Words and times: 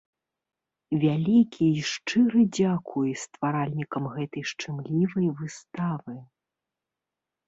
Вялікі 1.01 1.65
і 1.81 1.83
шчыры 1.89 2.41
дзякуй 2.57 3.09
стваральнікам 3.23 4.03
гэтай 4.15 4.43
шчымлівай 4.53 5.27
выставы! 5.43 6.17